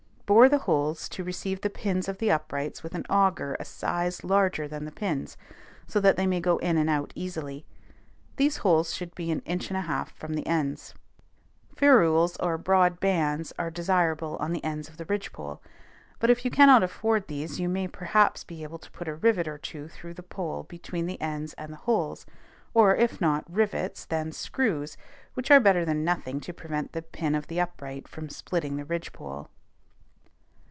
[0.33, 4.23] Bore the holes to receive the pins of the uprights with an auger a size
[4.23, 5.35] larger than the pins,
[5.87, 7.65] so that they may go in and out easily:
[8.37, 10.93] these holes should be an inch and a half from the ends.
[11.75, 15.61] Ferrules or broad bands are desirable on the ends of the ridgepole;
[16.17, 19.49] but if you cannot afford these you may perhaps be able to put a rivet
[19.49, 22.25] or two through the pole between the ends and the holes,
[22.73, 24.95] or, if not rivets, then screws,
[25.33, 28.85] which are better than nothing to prevent the pin of the upright from splitting the
[28.85, 29.49] ridgepole.